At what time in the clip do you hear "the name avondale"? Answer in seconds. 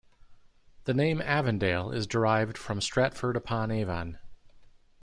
0.85-1.91